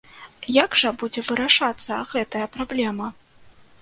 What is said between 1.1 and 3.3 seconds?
вырашацца гэтая праблема?